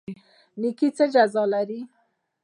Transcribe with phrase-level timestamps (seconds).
[0.61, 1.79] نیکي څه جزا لري؟